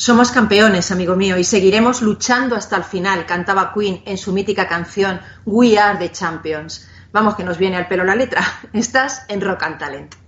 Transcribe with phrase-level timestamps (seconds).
[0.00, 4.66] Somos campeones, amigo mío, y seguiremos luchando hasta el final, cantaba Queen en su mítica
[4.66, 6.88] canción We Are the Champions.
[7.12, 8.42] Vamos que nos viene al pelo la letra.
[8.72, 10.19] Estás en Rock and Talent.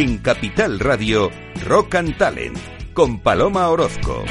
[0.00, 1.28] En Capital Radio,
[1.66, 2.56] Rock and Talent,
[2.94, 4.24] con Paloma Orozco.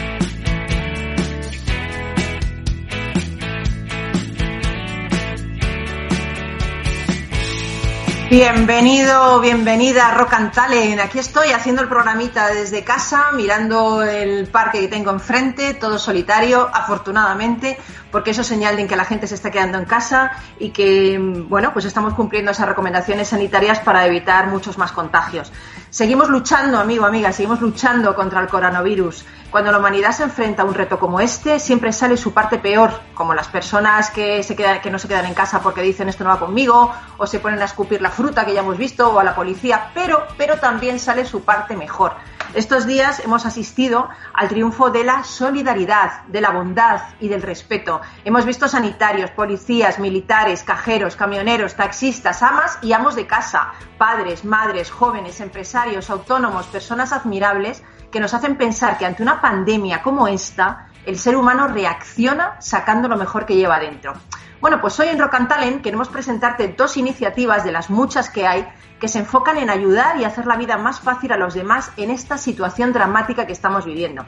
[8.31, 11.01] Bienvenido, bienvenida a Rock and Talent.
[11.01, 16.67] Aquí estoy haciendo el programita desde casa, mirando el parque que tengo enfrente, todo solitario,
[16.73, 17.77] afortunadamente,
[18.11, 21.17] porque eso es señal de que la gente se está quedando en casa y que,
[21.47, 25.51] bueno, pues estamos cumpliendo esas recomendaciones sanitarias para evitar muchos más contagios.
[25.89, 29.25] Seguimos luchando, amigo, amiga, seguimos luchando contra el coronavirus.
[29.49, 32.91] Cuando la humanidad se enfrenta a un reto como este, siempre sale su parte peor,
[33.15, 36.23] como las personas que, se quedan, que no se quedan en casa porque dicen esto
[36.23, 39.19] no va conmigo, o se ponen a escupir la fruta que ya hemos visto, o
[39.19, 42.13] a la policía, pero, pero también sale su parte mejor.
[42.55, 48.01] Estos días hemos asistido al triunfo de la solidaridad, de la bondad y del respeto.
[48.25, 54.89] Hemos visto sanitarios, policías, militares, cajeros, camioneros, taxistas, amas y amos de casa, padres, madres,
[54.89, 60.87] jóvenes, empresarios, autónomos, personas admirables que nos hacen pensar que ante una pandemia como esta,
[61.05, 64.13] el ser humano reacciona sacando lo mejor que lleva dentro.
[64.61, 68.67] Bueno, pues hoy en Rock Talent queremos presentarte dos iniciativas de las muchas que hay
[68.99, 72.09] que se enfocan en ayudar y hacer la vida más fácil a los demás en
[72.09, 74.25] esta situación dramática que estamos viviendo.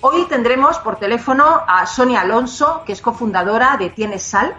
[0.00, 4.54] Hoy tendremos por teléfono a Sonia Alonso, que es cofundadora de Tienes Sal,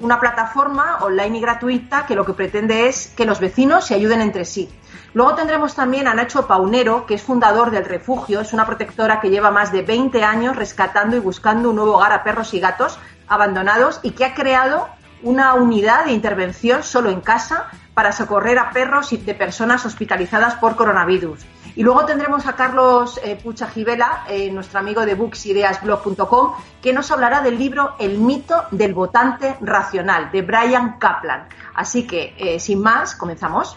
[0.00, 4.20] una plataforma online y gratuita que lo que pretende es que los vecinos se ayuden
[4.20, 4.68] entre sí.
[5.12, 9.30] Luego tendremos también a Nacho Paunero, que es fundador del Refugio, es una protectora que
[9.30, 12.98] lleva más de 20 años rescatando y buscando un nuevo hogar a perros y gatos
[13.28, 14.88] abandonados y que ha creado
[15.22, 20.56] una unidad de intervención solo en casa para socorrer a perros y de personas hospitalizadas
[20.56, 21.40] por coronavirus.
[21.76, 27.10] Y luego tendremos a Carlos eh, Pucha Gibela, eh, nuestro amigo de booksideasblog.com, que nos
[27.10, 31.48] hablará del libro El mito del votante racional, de Brian Kaplan.
[31.74, 33.76] Así que, eh, sin más, comenzamos.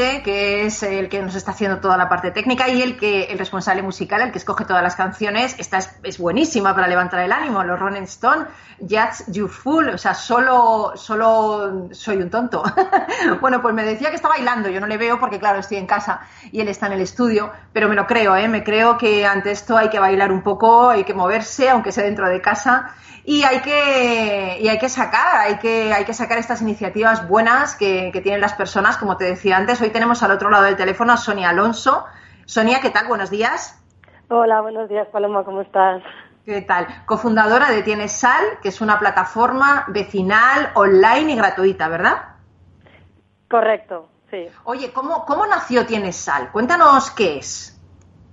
[0.00, 3.24] Decía que es el que nos está haciendo toda la parte técnica y el que
[3.24, 7.32] el responsable musical, el que escoge todas las canciones, esta es, buenísima para levantar el
[7.32, 8.46] ánimo, los Rolling Stone,
[8.80, 12.62] Just You Fool, o sea, solo, solo soy un tonto.
[13.40, 15.86] bueno, pues me decía que está bailando, yo no le veo porque claro, estoy en
[15.86, 16.20] casa
[16.52, 18.48] y él está en el estudio, pero me lo creo, ¿eh?
[18.48, 22.04] me creo que ante esto hay que bailar un poco, hay que moverse, aunque sea
[22.04, 22.94] dentro de casa
[23.24, 27.76] y hay que, y hay que sacar, hay que, hay que sacar estas iniciativas buenas
[27.76, 29.80] que, tienen las personas, como te decía antes.
[29.80, 32.04] Hoy tenemos al otro lado del teléfono a Sonia Alonso.
[32.44, 33.06] Sonia, ¿qué tal?
[33.06, 33.80] Buenos días.
[34.28, 36.02] Hola, buenos días, Paloma, ¿cómo estás?
[36.44, 36.86] ¿Qué tal?
[37.06, 42.16] Cofundadora de Tienes Sal, que es una plataforma vecinal, online y gratuita, ¿verdad?
[43.48, 44.48] Correcto, sí.
[44.64, 46.50] Oye, ¿cómo, cómo nació Tienes Sal?
[46.50, 47.80] Cuéntanos qué es.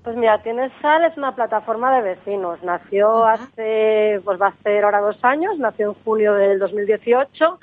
[0.03, 2.63] Pues mira, Tienes Sal es una plataforma de vecinos.
[2.63, 7.59] Nació hace, pues va a ser ahora dos años, nació en julio del 2018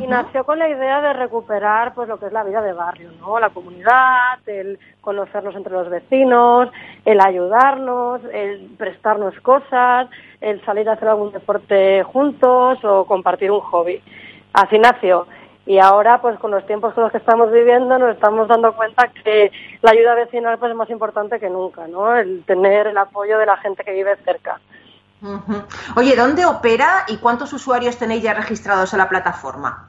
[0.00, 3.10] y nació con la idea de recuperar pues lo que es la vida de barrio,
[3.20, 3.38] ¿no?
[3.38, 6.70] La comunidad, el conocernos entre los vecinos,
[7.04, 10.08] el ayudarnos, el prestarnos cosas,
[10.40, 14.02] el salir a hacer algún deporte juntos o compartir un hobby.
[14.52, 15.26] Así nació.
[15.66, 19.08] Y ahora, pues con los tiempos con los que estamos viviendo, nos estamos dando cuenta
[19.22, 19.50] que
[19.80, 22.14] la ayuda vecinal pues, es más importante que nunca, ¿no?
[22.14, 24.60] El tener el apoyo de la gente que vive cerca.
[25.96, 29.88] Oye, ¿dónde opera y cuántos usuarios tenéis ya registrados en la plataforma?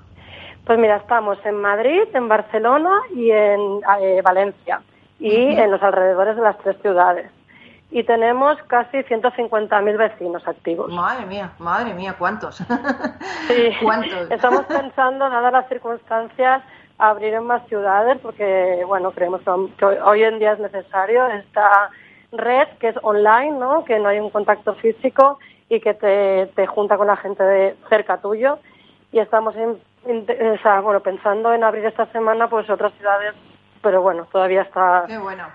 [0.66, 4.82] Pues mira, estamos en Madrid, en Barcelona y en eh, Valencia
[5.20, 7.32] y en los alrededores de las tres ciudades
[7.92, 10.92] y tenemos casi 150.000 vecinos activos.
[10.92, 12.58] Madre mía, madre mía, ¿cuántos?
[13.48, 14.32] Sí, ¿Cuántos?
[14.32, 16.64] estamos pensando, dadas las circunstancias,
[16.98, 19.42] abrir en más ciudades porque, bueno, creemos
[19.78, 21.90] que hoy en día es necesario esta
[22.38, 23.86] red que es online, ¿no?
[23.86, 25.40] Que no hay un contacto físico
[25.70, 28.60] y que te, te junta con la gente de cerca tuyo.
[29.12, 29.80] Y estamos en,
[30.84, 33.34] bueno, pensando en abrir esta semana pues otras ciudades,
[33.82, 35.06] pero bueno, todavía está...
[35.08, 35.46] Qué bueno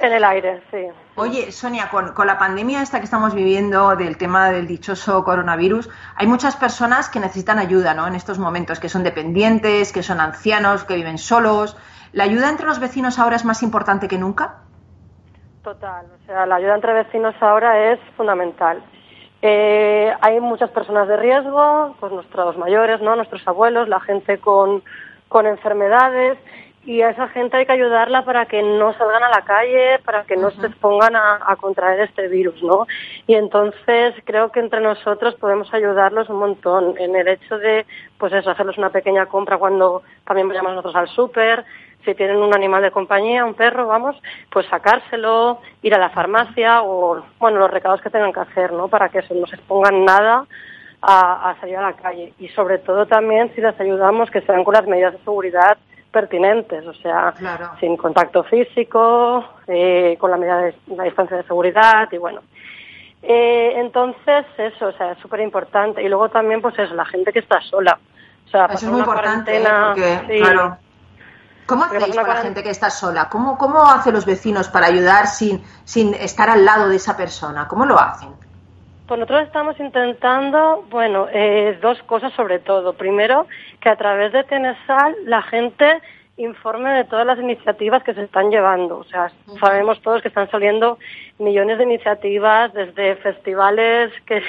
[0.00, 0.86] en el aire, sí.
[1.16, 6.26] Oye, Sonia, con, la pandemia esta que estamos viviendo del tema del dichoso coronavirus, hay
[6.26, 8.06] muchas personas que necesitan ayuda, ¿no?
[8.06, 11.76] En estos momentos, que son dependientes, que son ancianos, que viven solos.
[12.12, 14.63] ¿La ayuda entre los vecinos ahora es más importante que nunca?
[15.64, 18.82] Total, o sea, la ayuda entre vecinos ahora es fundamental.
[19.40, 23.16] Eh, hay muchas personas de riesgo, pues nuestros mayores, ¿no?
[23.16, 24.82] Nuestros abuelos, la gente con,
[25.28, 26.38] con enfermedades
[26.86, 30.24] y a esa gente hay que ayudarla para que no salgan a la calle, para
[30.24, 32.86] que no se expongan a, contraer este virus, ¿no?
[33.26, 37.86] Y entonces creo que entre nosotros podemos ayudarlos un montón en el hecho de,
[38.18, 41.64] pues eso, hacerles una pequeña compra cuando también vayamos nosotros al súper,
[42.04, 44.16] si tienen un animal de compañía, un perro, vamos,
[44.50, 48.88] pues sacárselo, ir a la farmacia o, bueno, los recados que tengan que hacer, ¿no?
[48.88, 50.46] Para que eso no se expongan nada
[51.00, 52.32] a, a salir a la calle.
[52.38, 55.76] Y sobre todo también si les ayudamos que sean con las medidas de seguridad
[56.14, 57.34] pertinentes, o sea,
[57.80, 62.40] sin contacto físico, eh, con la medida de la distancia de seguridad y bueno.
[63.20, 66.02] Eh, entonces, eso, o sea, es súper importante.
[66.02, 67.98] Y luego también, pues eso, la gente que está sola.
[68.46, 69.62] O sea, eso es muy importante, ¿eh?
[70.38, 70.76] claro.
[71.66, 73.28] ¿Cómo hacéis con la gente que está sola?
[73.28, 77.66] ¿Cómo, ¿Cómo hacen los vecinos para ayudar sin, sin estar al lado de esa persona?
[77.68, 78.30] ¿Cómo lo hacen?
[79.06, 82.94] Pues nosotros estamos intentando, bueno, eh, dos cosas sobre todo.
[82.94, 83.46] Primero,
[83.80, 86.00] que a través de Tenesal la gente
[86.36, 88.98] informe de todas las iniciativas que se están llevando.
[88.98, 90.98] O sea, sabemos todos que están saliendo
[91.38, 94.40] millones de iniciativas, desde festivales que,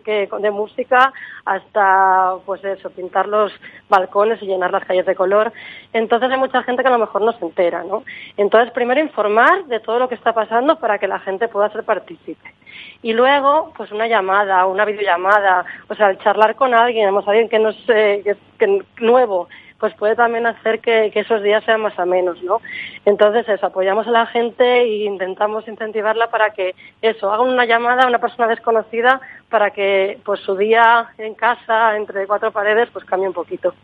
[0.04, 1.12] que, de música
[1.44, 3.52] hasta, pues eso, pintar los
[3.88, 5.52] balcones y llenar las calles de color.
[5.92, 8.02] Entonces hay mucha gente que a lo mejor no se entera, ¿no?
[8.36, 11.84] Entonces, primero informar de todo lo que está pasando para que la gente pueda ser
[11.84, 12.54] partícipe.
[13.02, 17.48] Y luego, pues una llamada, una videollamada, o sea, el charlar con alguien, a alguien
[17.48, 21.98] que no sé, que, que nuevo, pues puede también hacer que, esos días sean más
[21.98, 22.60] a menos, ¿no?
[23.04, 28.02] Entonces, eso, apoyamos a la gente e intentamos incentivarla para que eso, haga una llamada
[28.02, 33.04] a una persona desconocida para que pues su día en casa, entre cuatro paredes, pues
[33.04, 33.74] cambie un poquito.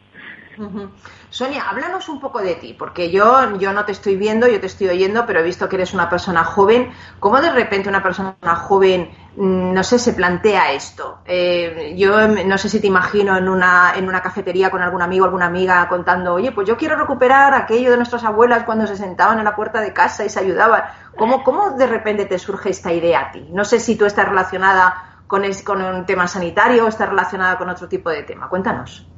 [1.30, 4.66] Sonia, háblanos un poco de ti, porque yo, yo no te estoy viendo, yo te
[4.66, 6.92] estoy oyendo, pero he visto que eres una persona joven.
[7.18, 11.18] ¿Cómo de repente una persona joven, mm, no sé, se plantea esto?
[11.24, 15.24] Eh, yo no sé si te imagino en una, en una cafetería con algún amigo,
[15.24, 19.38] alguna amiga contando, oye, pues yo quiero recuperar aquello de nuestras abuelas cuando se sentaban
[19.38, 20.84] en la puerta de casa y se ayudaban.
[21.16, 23.48] ¿Cómo, cómo de repente te surge esta idea a ti?
[23.50, 27.68] No sé si tú estás relacionada con, con un tema sanitario o estás relacionada con
[27.68, 28.48] otro tipo de tema.
[28.48, 29.08] Cuéntanos.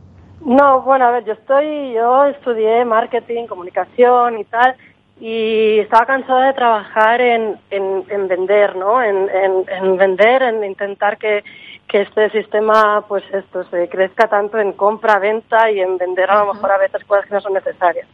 [0.40, 4.76] No, bueno, a ver, yo estoy, yo estudié marketing, comunicación y tal,
[5.18, 9.02] y estaba cansada de trabajar en, en, vender, ¿no?
[9.02, 11.42] En, en, vender, en intentar que,
[11.88, 16.44] que este sistema, pues esto, se crezca tanto en compra, venta y en vender a
[16.44, 18.06] lo mejor a veces cosas que no son necesarias.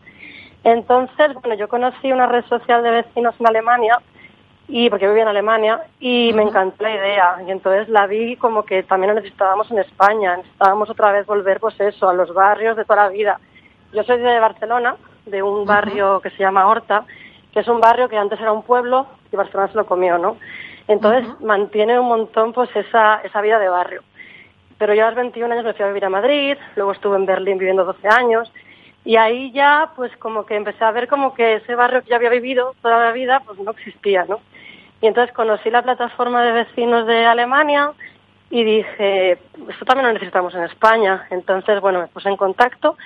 [0.64, 3.98] Entonces, bueno, yo conocí una red social de vecinos en Alemania
[4.68, 8.64] y porque vivía en Alemania y me encantó la idea y entonces la vi como
[8.64, 12.76] que también lo necesitábamos en España, necesitábamos otra vez volver pues eso, a los barrios
[12.76, 13.40] de toda la vida.
[13.92, 17.04] Yo soy de Barcelona, de un barrio que se llama Horta,
[17.52, 20.36] que es un barrio que antes era un pueblo y Barcelona se lo comió, ¿no?
[20.88, 24.02] Entonces mantiene un montón pues esa, esa vida de barrio.
[24.78, 27.26] Pero yo a los 21 años me fui a vivir a Madrid, luego estuve en
[27.26, 28.50] Berlín viviendo 12 años
[29.04, 32.16] y ahí ya pues como que empecé a ver como que ese barrio que yo
[32.16, 34.40] había vivido toda la vida pues no existía, ¿no?
[35.02, 37.92] Y entonces conocí la plataforma de vecinos de Alemania
[38.50, 39.32] y dije,
[39.68, 41.26] esto también lo necesitamos en España.
[41.30, 42.96] Entonces, bueno, me puse en contacto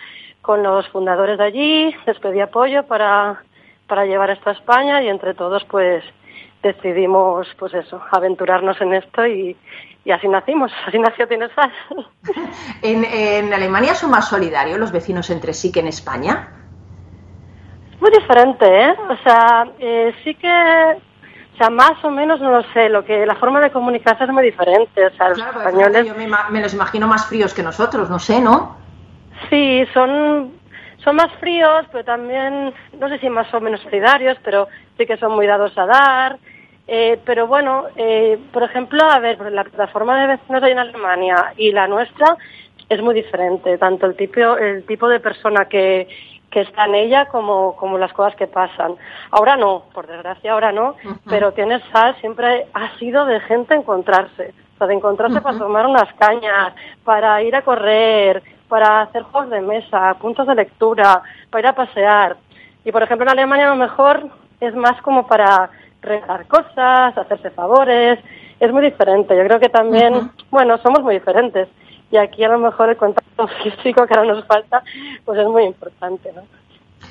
[0.42, 3.42] con los fundadores de allí, les pedí apoyo para,
[3.88, 6.04] para llevar esto a España y entre todos pues
[6.62, 9.56] decidimos pues eso, aventurarnos en esto y,
[10.04, 11.72] y así nacimos, así nació Tinesal.
[12.82, 16.52] ¿En, ¿En Alemania son más solidarios los vecinos entre sí que en España?
[18.00, 18.94] muy diferente, ¿eh?
[19.08, 20.96] O sea, eh, sí que
[21.56, 24.30] o sea, más o menos no lo sé, lo que la forma de comunicarse es
[24.30, 25.06] muy diferente.
[25.06, 26.06] O sea, los españoles.
[26.06, 28.76] Yo me, me, los imagino más fríos que nosotros, no sé, ¿no?
[29.48, 30.52] Sí, son,
[31.02, 35.16] son más fríos, pero también, no sé si más o menos solidarios, pero sí que
[35.16, 36.36] son muy dados a dar.
[36.88, 41.54] Eh, pero bueno, eh, por ejemplo, a ver, la plataforma de vecinos ahí en Alemania
[41.56, 42.36] y la nuestra
[42.90, 46.06] es muy diferente, tanto el tipo, el tipo de persona que,
[46.50, 48.94] que está en ella como, como las cosas que pasan.
[49.30, 50.96] Ahora no, por desgracia ahora no,
[51.28, 55.86] pero tienes sal siempre ha sido de gente encontrarse, o sea, de encontrarse para tomar
[55.86, 56.72] unas cañas,
[57.04, 61.74] para ir a correr, para hacer juegos de mesa, puntos de lectura, para ir a
[61.74, 62.36] pasear.
[62.84, 64.28] Y por ejemplo en Alemania a lo mejor
[64.60, 68.18] es más como para regalar cosas, hacerse favores,
[68.60, 69.36] es muy diferente.
[69.36, 71.68] Yo creo que también, bueno, somos muy diferentes
[72.10, 74.82] y aquí a lo mejor el contacto físico que ahora nos falta,
[75.24, 76.42] pues es muy importante, ¿no?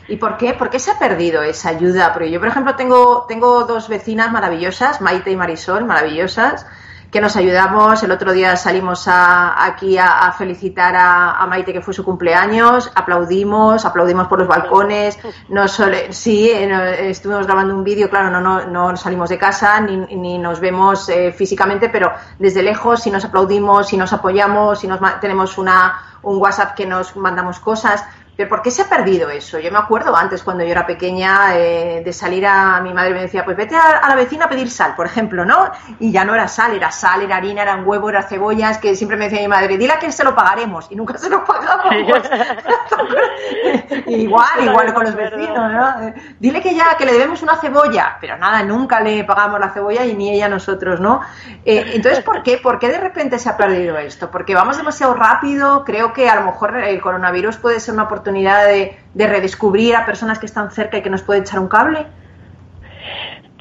[0.07, 0.53] ¿Y por qué?
[0.53, 2.13] ¿Por qué se ha perdido esa ayuda?
[2.13, 6.67] Porque yo, por ejemplo, tengo, tengo dos vecinas maravillosas, Maite y Marisol, maravillosas,
[7.15, 8.03] que nos ayudamos.
[8.03, 14.27] El otro día salimos aquí a, felicitar a, Maite, que fue su cumpleaños, aplaudimos, aplaudimos
[14.27, 15.17] por los balcones.
[15.47, 15.65] No
[16.09, 20.59] sí, eh, estuvimos grabando un vídeo, claro, no, no, salimos de casa ni, ni nos
[20.59, 25.57] vemos eh, físicamente, pero desde lejos, si nos aplaudimos, si nos apoyamos, si nos tenemos
[25.57, 28.03] una, un WhatsApp que nos mandamos cosas.
[28.35, 29.59] ¿Pero por qué se ha perdido eso?
[29.59, 33.21] Yo me acuerdo antes, cuando yo era pequeña, eh, de salir a mi madre me
[33.21, 35.71] decía, pues vete a, la vecina a pedir sal, por ejemplo, ¿no?
[35.99, 39.15] Y ya no era sal, era sal, era harina, eran huevos, eran cebollas, que siempre
[39.15, 41.95] me decía mi madre, dile que se lo pagaremos, y nunca se lo pagamos.
[44.07, 46.13] igual, igual con los vecinos, ¿no?
[46.37, 50.03] Dile que ya, que le debemos una cebolla, pero nada, nunca le pagamos la cebolla
[50.03, 51.21] y ni ella a nosotros, ¿no?
[51.63, 52.57] Eh, entonces, ¿por qué?
[52.57, 54.29] ¿Por qué de repente se ha perdido esto?
[54.29, 58.24] Porque vamos demasiado rápido, creo que a lo mejor el coronavirus puede ser una oportunidad
[58.25, 62.07] oportunidad de, redescubrir a personas que están cerca y que nos puede echar un cable?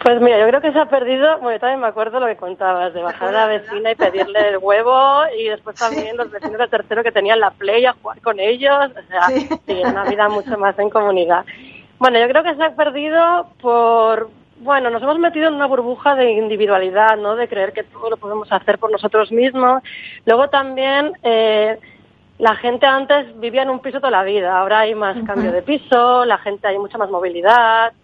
[0.03, 2.95] Pues mira, yo creo que se ha perdido, bueno, también me acuerdo lo que contabas,
[2.95, 6.71] de bajar a la vecina y pedirle el huevo y después también los vecinos del
[6.71, 9.27] tercero que tenían la play a jugar con ellos, o sea,
[9.67, 11.45] sí, una vida mucho más en comunidad.
[11.99, 14.31] Bueno, yo creo que se ha perdido por,
[14.61, 17.37] bueno, nos hemos metido en una burbuja de individualidad, ¿no?
[17.37, 19.83] De creer que todo lo podemos hacer por nosotros mismos.
[20.25, 21.13] Luego también...
[21.23, 21.79] Eh,
[22.45, 25.63] la gente antes vivía en un piso toda la vida, ahora hay más cambio de
[25.63, 27.95] piso, la gente hay mucha más movilidad,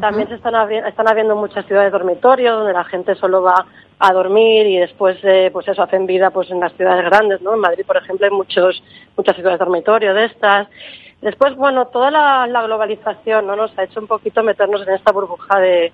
[0.00, 3.66] también se están, están habiendo muchas ciudades dormitorios donde la gente solo va
[3.98, 7.54] a dormir y después eh, pues eso hacen vida pues en las ciudades grandes, ¿no?
[7.54, 8.80] En Madrid, por ejemplo, hay muchos
[9.16, 10.68] muchas ciudades dormitorios de estas.
[11.20, 15.58] Después, bueno, toda la, globalización no nos ha hecho un poquito meternos en esta burbuja
[15.58, 15.92] de,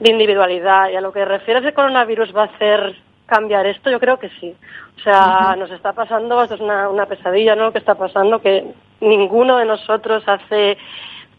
[0.00, 0.90] de individualidad.
[0.90, 2.96] Y a lo que refiere el coronavirus va a hacer
[3.28, 3.90] cambiar esto?
[3.90, 4.56] Yo creo que sí.
[4.96, 7.70] O sea, nos está pasando, esto es una, una pesadilla, ¿no?
[7.70, 10.76] que está pasando, que ninguno de nosotros hace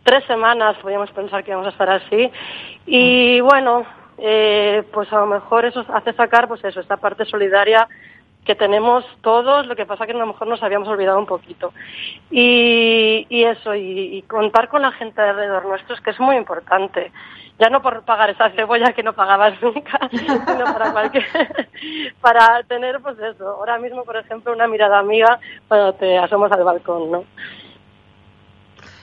[0.04, 2.32] tres semanas podíamos pensar que íbamos a estar así.
[2.86, 3.86] Y bueno,
[4.18, 7.88] eh, pues a lo mejor eso hace sacar, pues eso, esta parte solidaria
[8.46, 11.72] que tenemos todos, lo que pasa que a lo mejor nos habíamos olvidado un poquito.
[12.32, 16.36] Y, y eso, y, y, contar con la gente alrededor nuestro es que es muy
[16.36, 17.12] importante
[17.60, 20.40] ya no por pagar esa cebolla que no pagabas nunca, sino
[22.22, 26.64] para tener pues eso, ahora mismo por ejemplo una mirada amiga cuando te asomas al
[26.64, 27.26] balcón, ¿no?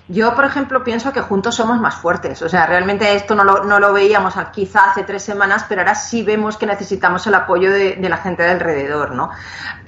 [0.08, 2.40] Yo, por ejemplo, pienso que juntos somos más fuertes.
[2.42, 5.96] O sea, realmente esto no lo, no lo veíamos quizá hace tres semanas, pero ahora
[5.96, 9.30] sí vemos que necesitamos el apoyo de, la gente de alrededor, ¿no?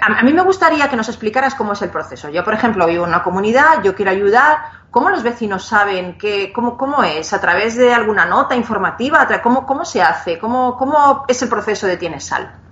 [0.00, 2.28] A, mí me gustaría que nos explicaras cómo es el proceso.
[2.30, 4.58] Yo, por ejemplo, vivo en una comunidad, yo quiero ayudar.
[4.90, 6.18] ¿Cómo los vecinos saben
[6.52, 7.32] cómo, cómo es?
[7.32, 9.28] ¿A través de alguna nota informativa?
[9.40, 10.38] ¿Cómo, cómo se hace?
[10.38, 12.67] ¿Cómo, ¿Cómo es el proceso de Tienes Sal?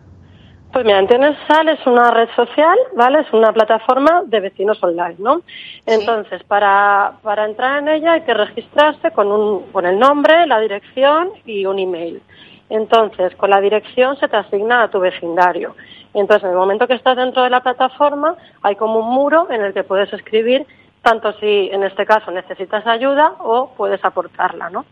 [0.77, 1.03] Pues mira,
[1.49, 3.21] Sal es una red social, ¿vale?
[3.21, 5.41] Es una plataforma de vecinos online, ¿no?
[5.87, 10.61] Entonces, para, para entrar en ella hay que registrarse con, un, con el nombre, la
[10.61, 12.21] dirección y un email.
[12.69, 15.75] Entonces, con la dirección se te asigna a tu vecindario.
[16.13, 19.63] Entonces, en el momento que estás dentro de la plataforma, hay como un muro en
[19.63, 20.67] el que puedes escribir
[21.01, 24.85] tanto si en este caso necesitas ayuda o puedes aportarla, ¿no?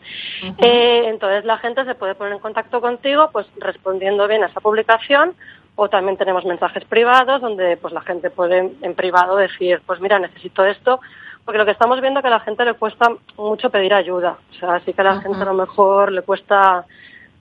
[0.59, 4.61] Eh, entonces la gente se puede poner en contacto contigo, pues respondiendo bien a esa
[4.61, 5.35] publicación
[5.77, 10.19] o también tenemos mensajes privados donde pues la gente puede en privado decir, pues mira,
[10.19, 11.01] necesito esto,
[11.45, 14.39] porque lo que estamos viendo es que a la gente le cuesta mucho pedir ayuda,
[14.51, 16.85] o sea, sí que a la gente a lo mejor le cuesta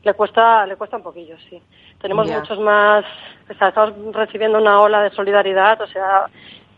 [0.03, 1.61] le cuesta le cuesta un poquillo, sí.
[2.01, 3.05] Tenemos muchos más,
[3.49, 6.25] o sea, estamos recibiendo una ola de solidaridad, o sea,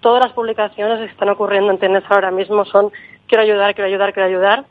[0.01, 2.91] todas las publicaciones que están ocurriendo en TNS ahora mismo son
[3.27, 4.65] quiero ayudar, quiero ayudar, quiero ayudar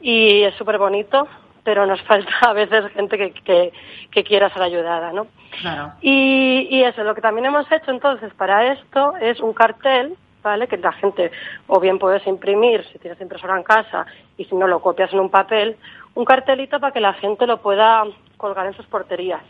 [0.00, 1.28] y es súper bonito
[1.64, 3.72] pero nos falta a veces gente que,
[4.10, 5.26] que, quiera ser ayudada, ¿no?
[5.60, 5.92] Claro.
[6.00, 10.68] Y, y eso, lo que también hemos hecho entonces para esto es un cartel, ¿vale?
[10.68, 11.30] Que la gente
[11.66, 15.20] o bien puedes imprimir si tienes impresora en casa y si no lo copias en
[15.20, 15.76] un papel,
[16.14, 18.04] un cartelito para que la gente lo pueda
[18.36, 19.42] colgar en sus porterías.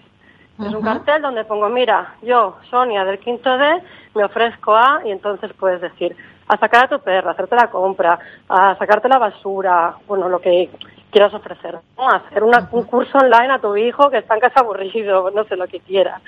[0.59, 3.83] Es un cartel donde pongo, mira, yo, Sonia del quinto D,
[4.15, 6.15] me ofrezco a, y entonces puedes decir,
[6.49, 10.39] a sacar a tu perro, a hacerte la compra, a sacarte la basura, bueno, lo
[10.39, 10.69] que
[11.11, 12.53] quieras ofrecer, hacer un
[12.85, 16.21] curso online a tu hijo que está en casa aburrido, no sé lo que quiera.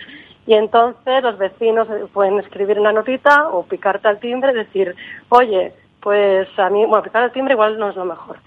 [0.46, 4.94] Y entonces los vecinos pueden escribir una notita o picarte al timbre y decir,
[5.28, 8.38] oye, pues a mí, bueno, picar al timbre igual no es lo mejor,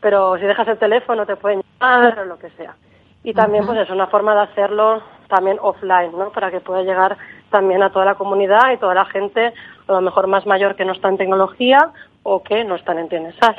[0.00, 2.74] pero si dejas el teléfono te pueden llamar o lo que sea.
[3.22, 6.30] Y también pues es una forma de hacerlo también offline, ¿no?
[6.30, 7.16] Para que pueda llegar
[7.50, 9.54] también a toda la comunidad y toda la gente,
[9.86, 11.90] a lo mejor más mayor que no está en tecnología
[12.22, 13.56] o que no están en Tienesal.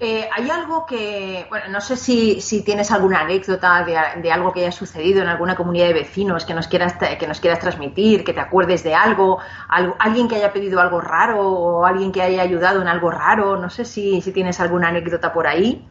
[0.00, 4.60] Eh, hay algo que, bueno, no sé si, si tienes alguna anécdota de, algo que
[4.60, 8.32] haya sucedido en alguna comunidad de vecinos que nos quieras que nos quieras transmitir, que
[8.32, 12.82] te acuerdes de algo, alguien que haya pedido algo raro o alguien que haya ayudado
[12.82, 15.86] en algo raro, no sé si, si tienes alguna anécdota por ahí.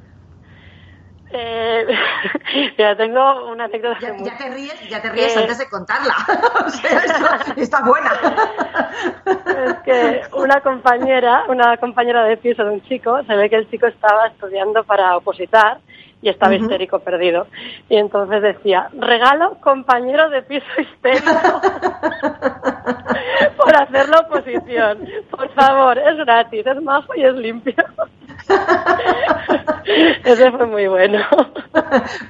[1.35, 1.85] Eh,
[2.77, 3.99] ya tengo una anécdota.
[3.99, 6.15] Ya, te ríes, ya te ríes antes de contarla.
[6.65, 8.11] o sea, está buena.
[9.65, 13.69] es que una compañera, una compañera de piso de un chico, se ve que el
[13.69, 15.79] chico estaba estudiando para opositar
[16.23, 17.47] y estaba histérico perdido.
[17.89, 21.31] Y entonces decía, regalo compañero de piso histérico
[23.57, 24.99] por hacer la oposición.
[25.29, 27.75] Por favor, es gratis, es majo y es limpio.
[30.23, 31.19] Ese fue muy bueno.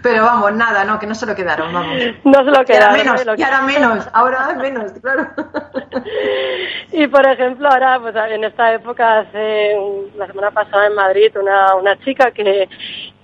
[0.01, 1.95] Pero vamos, nada, no, que no se lo quedaron, vamos.
[2.23, 2.97] No se lo quedaron.
[2.97, 5.27] menos, y ahora menos, ahora menos, claro.
[6.91, 9.75] Y por ejemplo, ahora, pues en esta época, hace
[10.15, 12.69] la semana pasada en Madrid, una, una chica que,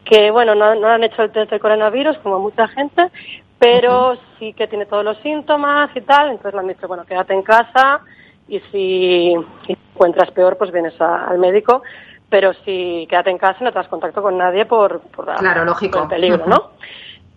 [0.10, 3.10] que bueno, no, no han hecho el test de coronavirus, como mucha gente,
[3.60, 7.34] pero sí que tiene todos los síntomas y tal, entonces le han dicho, bueno, quédate
[7.34, 8.02] en casa
[8.48, 9.36] y si,
[9.68, 11.84] encuentras peor, pues vienes al médico
[12.30, 15.66] pero si quédate en casa y no te das contacto con nadie por, por, claro,
[15.66, 16.04] lógico.
[16.04, 16.72] el peligro, ¿no?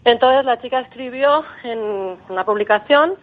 [0.04, 3.14] Entonces la chica escribió en una publicación,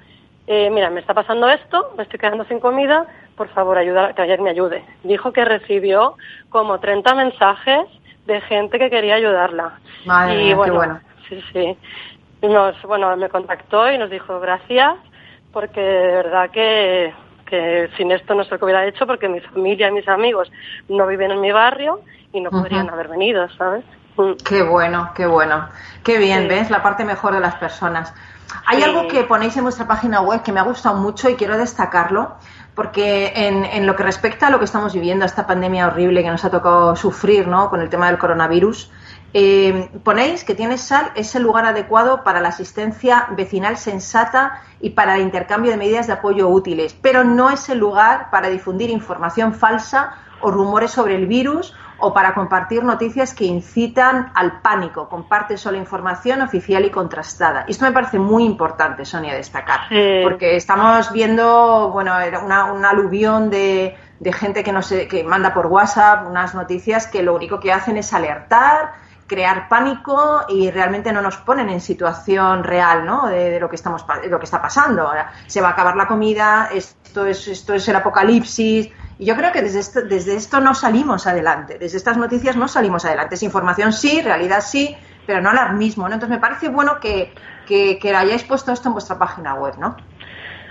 [0.47, 4.21] eh, mira, me está pasando esto, me estoy quedando sin comida, por favor, ayuda, que
[4.23, 4.83] ayer me ayude.
[5.03, 6.15] Dijo que recibió
[6.49, 7.85] como 30 mensajes
[8.33, 9.79] de gente que quería ayudarla.
[10.05, 10.99] Madre y bueno, qué bueno.
[11.27, 11.77] Sí, sí.
[12.41, 14.95] Nos, bueno, me contactó y nos dijo gracias,
[15.51, 17.13] porque de verdad que
[17.49, 20.51] que sin esto no sé lo que hubiera hecho porque mi familia y mis amigos
[20.87, 23.83] no viven en mi barrio y no podrían haber venido, ¿sabes?
[24.15, 24.33] Mm.
[24.47, 25.67] Qué bueno, qué bueno.
[26.03, 26.69] Qué bien, ¿ves?
[26.69, 28.13] La parte mejor de las personas.
[28.65, 31.57] Hay algo que ponéis en vuestra página web que me ha gustado mucho y quiero
[31.57, 32.35] destacarlo,
[32.79, 36.29] porque en, en, lo que respecta a lo que estamos viviendo, esta pandemia horrible que
[36.29, 37.69] nos ha tocado sufrir, ¿no?
[37.69, 38.89] Con el tema del coronavirus,
[39.33, 44.91] eh, ponéis que Tienes Sal es el lugar adecuado para la asistencia vecinal sensata y
[44.91, 48.89] para el intercambio de medidas de apoyo útiles, pero no es el lugar para difundir
[48.89, 55.09] información falsa o rumores sobre el virus o para compartir noticias que incitan al pánico.
[55.09, 57.65] Comparte solo información oficial y contrastada.
[57.67, 59.81] Esto me parece muy importante, Sonia, destacar,
[60.23, 65.53] porque estamos viendo, bueno, una, un aluvión de, de gente que, no sé, que manda
[65.53, 68.93] por WhatsApp unas noticias que lo único que hacen es alertar
[69.29, 73.27] crear pánico y realmente no nos ponen en situación real ¿no?
[73.27, 75.09] de, lo que estamos lo que está pasando
[75.47, 79.51] se va a acabar la comida esto es esto es el apocalipsis Y yo creo
[79.51, 83.35] que desde esto, desde esto no salimos adelante, desde estas noticias no salimos adelante.
[83.35, 84.95] Es información sí, realidad sí,
[85.27, 86.13] pero no alarmismo, ¿no?
[86.13, 87.33] Entonces me parece bueno que,
[87.67, 89.97] que, que hayáis puesto esto en vuestra página web, ¿no?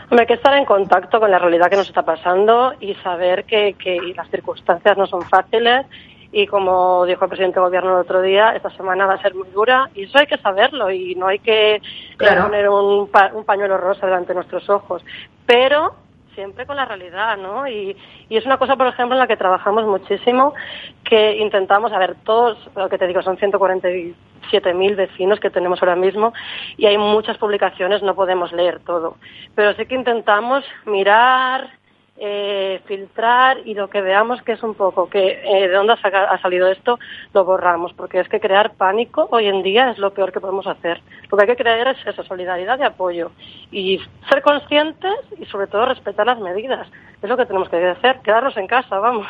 [0.05, 3.45] Hombre, hay que estar en contacto con la realidad que nos está pasando y saber
[3.45, 5.85] que, que las circunstancias no son fáciles
[6.33, 9.35] y como dijo el presidente del gobierno el otro día, esta semana va a ser
[9.35, 11.81] muy dura y eso hay que saberlo y no hay que eh,
[12.19, 15.05] poner un, un pañuelo rosa delante de nuestros ojos.
[15.45, 16.08] Pero
[16.38, 17.66] siempre con la realidad, ¿no?
[17.66, 17.96] Y,
[18.29, 20.55] y, es una cosa, por ejemplo, en la que trabajamos muchísimo,
[21.03, 25.96] que intentamos, a ver, todos, lo que te digo, son 147.000 vecinos que tenemos ahora
[25.96, 26.33] mismo
[26.77, 29.16] y hay muchas publicaciones, no podemos leer todo,
[29.57, 31.70] pero sí que intentamos mirar,
[32.20, 36.38] eh, filtrar y lo que veamos que es un poco que eh, de dónde ha,
[36.42, 36.98] salido esto
[37.33, 40.66] lo borramos porque es que crear pánico hoy en día es lo peor que podemos
[40.66, 41.00] hacer.
[41.31, 43.31] Lo que hay que crear es eso solidaridad y apoyo.
[43.70, 46.88] Y ser conscientes y sobre todo respetar las medidas.
[47.22, 49.28] Es lo que tenemos que hacer quedarnos en casa vamos.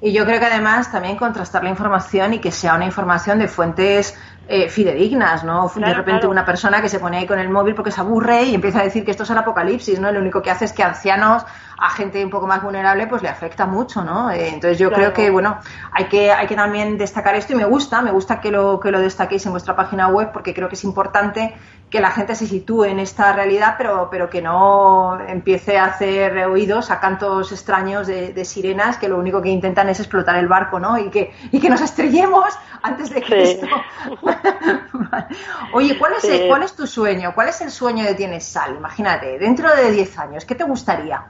[0.00, 3.48] Y yo creo que además también contrastar la información y que sea una información de
[3.48, 5.68] fuentes eh, fidedignas, ¿no?
[5.74, 8.54] de repente una persona que se pone ahí con el móvil porque se aburre y
[8.54, 10.12] empieza a decir que esto es el apocalipsis, ¿no?
[10.12, 11.44] Lo único que hace es que ancianos,
[11.78, 14.30] a gente un poco más vulnerable, pues le afecta mucho, ¿no?
[14.30, 15.58] Eh, entonces yo creo que, bueno,
[15.92, 18.90] hay que, hay que también destacar esto y me gusta, me gusta que lo, que
[18.90, 21.54] lo destaquéis en vuestra página web porque creo que es importante
[21.90, 26.36] que la gente se sitúe en esta realidad, pero, pero que no empiece a hacer
[26.46, 30.80] oídos a cantos extraños de, sirenas que lo único que intentan es explotar el barco,
[30.80, 30.98] ¿no?
[30.98, 33.66] Y que, y que nos estrellemos antes de que esto.
[35.74, 37.32] Oye, ¿cuál es, ¿cuál es tu sueño?
[37.34, 38.76] ¿Cuál es el sueño de Tienes Sal?
[38.76, 41.24] Imagínate, dentro de 10 años, ¿qué te gustaría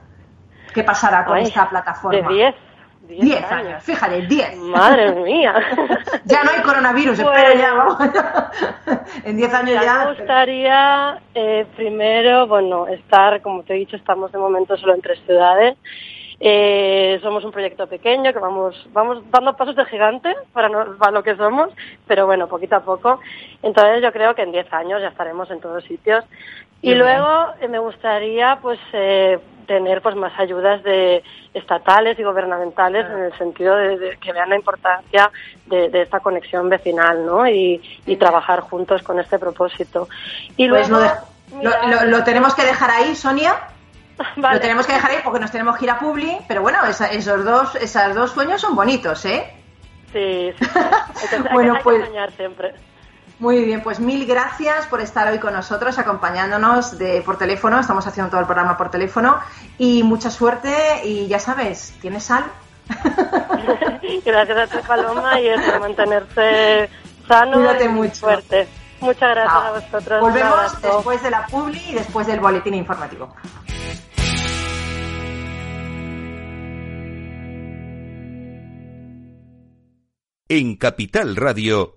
[0.77, 2.29] que pasara con esta plataforma?
[2.29, 2.55] De 10.
[3.09, 3.83] 10 años.
[3.83, 4.57] fíjate, 10.
[4.59, 5.55] Madre mía.
[6.25, 7.97] ya no hay coronavirus, espero ya, vamos.
[9.25, 10.05] en 10 años ya.
[10.05, 15.01] Me gustaría, eh, primero, bueno, estar, como te he dicho, estamos de momento solo en
[15.01, 15.79] tres ciudades.
[16.39, 21.23] Eh, somos un proyecto pequeño que vamos, vamos dando pasos de gigante para, para lo
[21.23, 21.71] que somos,
[22.07, 23.21] pero bueno, poquito a poco.
[23.63, 26.25] Entonces yo creo que en 10 años ya estaremos en todos sitios.
[26.83, 31.23] Y luego eh, me gustaría pues eh, tener pues más ayudas de
[31.55, 35.31] estatales y gubernamentales en el sentido de, que vean la importancia
[35.67, 37.47] de, esta conexión vecinal, ¿no?
[37.47, 37.81] Y,
[38.19, 40.09] trabajar juntos con este propósito.
[40.57, 41.13] Y pues luego,
[42.07, 43.55] lo, tenemos que dejar ahí, Sonia.
[44.37, 47.45] Lo tenemos que dejar ahí porque nos tenemos que ir a Publi, pero bueno, esos
[47.45, 49.53] dos, esos dos sueños son bonitos, ¿eh?
[50.11, 50.67] Sí, sí.
[51.53, 52.75] bueno, hay que pues siempre.
[53.39, 57.79] Muy bien, pues mil gracias por estar hoy con nosotros, acompañándonos de, por teléfono.
[57.79, 59.39] Estamos haciendo todo el programa por teléfono.
[59.77, 60.73] Y mucha suerte.
[61.05, 62.45] Y ya sabes, ¿tienes sal?
[64.25, 66.89] gracias a ti, Paloma, y es mantenerse
[67.29, 68.69] sano y fuerte.
[69.01, 70.21] Muchas gracias a vosotros.
[70.23, 73.35] Volvemos después de la publi y después del boletín informativo.
[80.49, 81.97] En Capital Radio,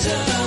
[0.00, 0.37] desert.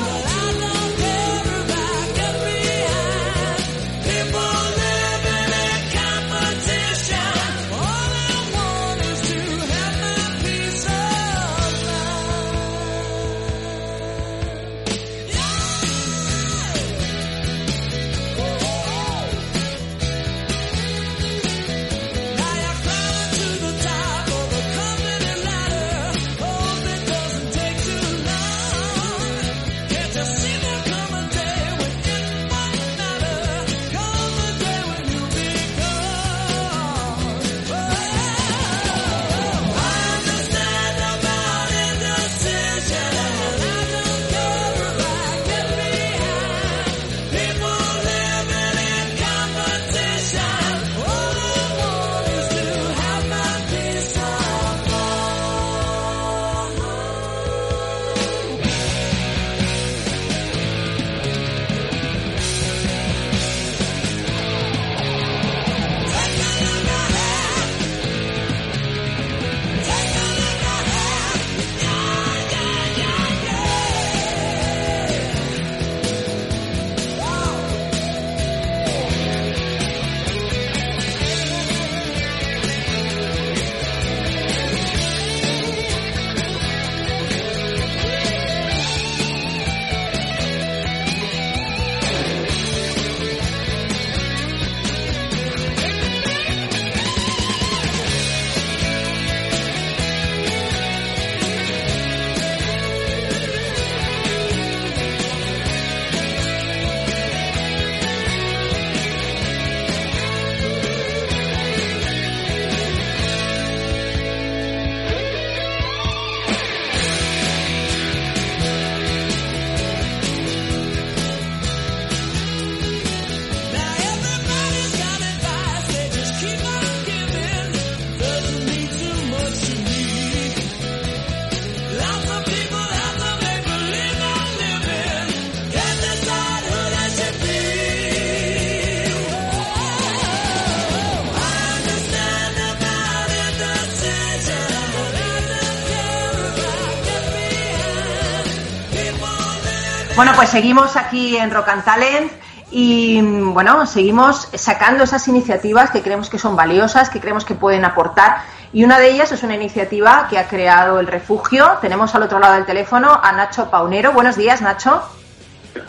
[150.21, 152.31] Bueno, pues seguimos aquí en Rock and Talent
[152.69, 157.86] y bueno, seguimos sacando esas iniciativas que creemos que son valiosas, que creemos que pueden
[157.86, 158.43] aportar.
[158.71, 161.65] Y una de ellas es una iniciativa que ha creado el refugio.
[161.81, 164.12] Tenemos al otro lado del teléfono a Nacho Paunero.
[164.12, 165.01] Buenos días, Nacho.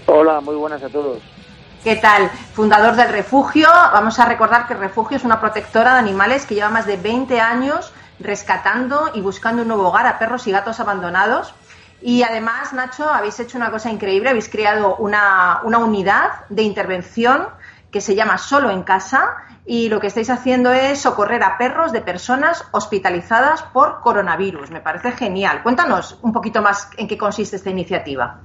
[0.07, 1.19] Hola, muy buenas a todos.
[1.85, 2.31] ¿Qué tal?
[2.55, 3.69] Fundador del refugio.
[3.93, 6.97] Vamos a recordar que el refugio es una protectora de animales que lleva más de
[6.97, 11.53] 20 años rescatando y buscando un nuevo hogar a perros y gatos abandonados.
[12.03, 17.47] Y además, Nacho, habéis hecho una cosa increíble, habéis creado una, una unidad de intervención
[17.93, 21.93] que se llama Solo en Casa y lo que estáis haciendo es socorrer a perros
[21.93, 24.71] de personas hospitalizadas por coronavirus.
[24.71, 25.63] Me parece genial.
[25.63, 28.41] Cuéntanos un poquito más en qué consiste esta iniciativa.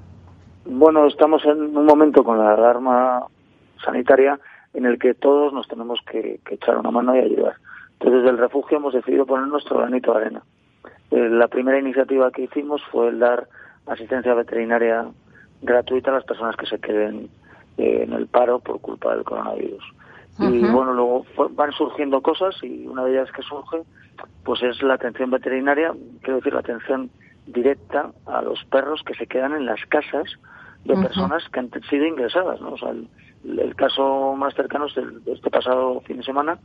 [0.66, 3.26] Bueno, estamos en un momento con la alarma
[3.84, 4.38] sanitaria
[4.74, 7.56] en el que todos nos tenemos que, que echar una mano y ayudar.
[7.94, 10.44] Entonces, desde el refugio hemos decidido poner nuestro granito de arena.
[11.12, 13.48] Eh, la primera iniciativa que hicimos fue el dar
[13.86, 15.06] asistencia veterinaria
[15.62, 17.30] gratuita a las personas que se queden
[17.78, 19.84] eh, en el paro por culpa del coronavirus.
[20.40, 23.82] Y bueno, luego van surgiendo cosas y una de ellas que surge
[24.44, 27.10] pues es la atención veterinaria, quiero decir, la atención
[27.48, 30.26] directa a los perros que se quedan en las casas
[30.86, 32.62] de personas que han sido ingresadas.
[32.62, 32.74] ¿no?
[32.74, 36.60] O sea, el, caso más cercano es el, este pasado fin de semana,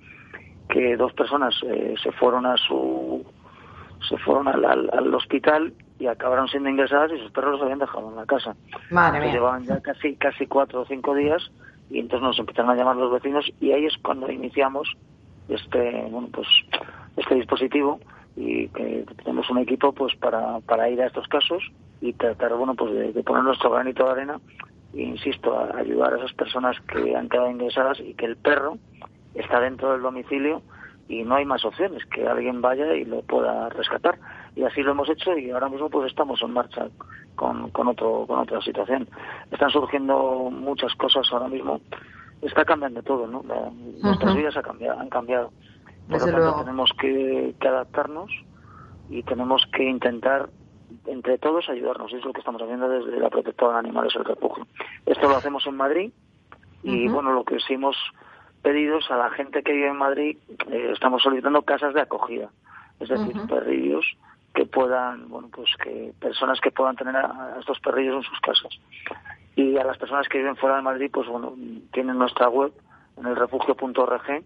[0.68, 3.24] que dos personas eh, se fueron a su
[4.08, 8.10] se fueron al, al, hospital y acabaron siendo ingresadas y sus perros los habían dejado
[8.10, 8.56] en la casa.
[8.90, 11.50] Madre Llevaban ya casi, casi cuatro o cinco días
[11.90, 14.88] y entonces nos empezaron a llamar los vecinos y ahí es cuando iniciamos
[15.48, 16.48] este, bueno, pues,
[17.16, 18.00] este dispositivo
[18.36, 21.62] y que tenemos un equipo pues para, para ir a estos casos
[22.00, 24.40] y tratar bueno pues de, poner nuestro granito de arena
[24.94, 28.78] e insisto a ayudar a esas personas que han quedado ingresadas y que el perro
[29.34, 30.62] está dentro del domicilio
[31.08, 34.18] y no hay más opciones, que alguien vaya y lo pueda rescatar.
[34.54, 36.88] Y así lo hemos hecho y ahora mismo pues estamos en marcha
[37.34, 39.08] con, con, otro, con otra situación.
[39.50, 41.80] Están surgiendo muchas cosas ahora mismo.
[42.40, 43.42] Está cambiando todo, ¿no?
[44.02, 45.52] Nuestras vidas ha cambiado, han cambiado.
[46.08, 48.30] Por lo tanto, tenemos que, que adaptarnos
[49.08, 50.48] y tenemos que intentar
[51.06, 52.12] entre todos ayudarnos.
[52.12, 54.66] Es lo que estamos haciendo desde la protectora de animales del refugio.
[55.06, 56.12] Esto lo hacemos en Madrid
[56.82, 57.96] y bueno, lo que hemos
[58.62, 60.38] pedidos a la gente que vive en Madrid,
[60.70, 62.50] eh, estamos solicitando casas de acogida,
[63.00, 64.06] es decir, perrillos
[64.54, 68.78] que puedan, bueno, pues que personas que puedan tener a, estos perrillos en sus casas.
[69.56, 71.54] Y a las personas que viven fuera de Madrid, pues bueno,
[71.92, 72.72] tienen nuestra web
[73.16, 74.44] en el refugio.org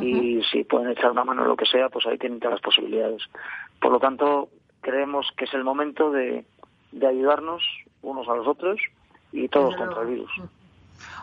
[0.00, 2.60] y si pueden echar una mano en lo que sea, pues ahí tienen todas las
[2.60, 3.22] posibilidades.
[3.80, 4.48] Por lo tanto,
[4.80, 6.44] creemos que es el momento de,
[6.92, 7.62] de ayudarnos
[8.02, 8.80] unos a los otros
[9.32, 10.30] y todos contra el virus.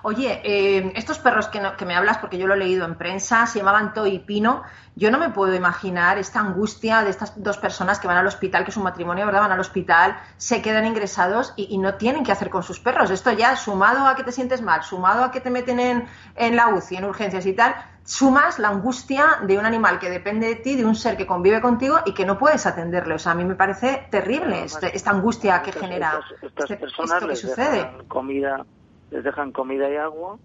[0.05, 3.45] Oye, eh, estos perros que, que, me hablas, porque yo lo he leído en prensa,
[3.45, 4.63] se llamaban Toy y Pino.
[4.95, 8.65] Yo no me puedo imaginar esta angustia de estas dos personas que van al hospital,
[8.65, 9.39] que es un matrimonio, ¿verdad?
[9.39, 13.11] Van al hospital, se quedan ingresados y, no tienen qué hacer con sus perros.
[13.11, 16.55] Esto ya, sumado a que te sientes mal, sumado a que te meten en, en
[16.57, 20.55] la UCI, en urgencias y tal, sumas la angustia de un animal que depende de
[20.55, 23.13] ti, de un ser que convive contigo y que no puedes atenderle.
[23.13, 27.13] O sea, a mí me parece terrible este, esta angustia que genera estas, este, personas
[27.13, 27.89] esto que sucede.
[28.09, 28.65] comida
[29.13, 30.37] les dejan comida y agua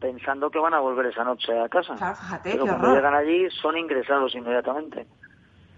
[0.00, 1.94] pensando que van a volver esa noche a casa.
[2.42, 5.06] Pero cuando llegan allí son ingresados inmediatamente.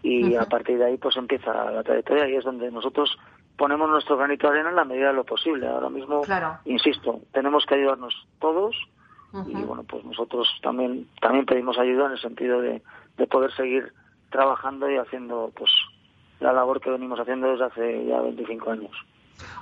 [0.03, 3.17] Y a partir de ahí pues empieza la trayectoria y es donde nosotros
[3.57, 5.69] ponemos nuestro granito de arena en la medida de lo posible.
[5.69, 6.23] Ahora mismo,
[6.65, 8.75] insisto, tenemos que ayudarnos todos
[9.47, 12.83] y bueno, pues nosotros también también pedimos ayuda en el sentido de,
[13.19, 13.93] de poder seguir
[14.31, 15.71] trabajando y haciendo pues
[16.41, 18.93] la labor que venimos haciendo desde hace ya 25 años.